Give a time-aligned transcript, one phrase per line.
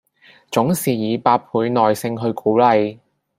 [0.49, 2.97] 總是以百倍耐性去鼓勵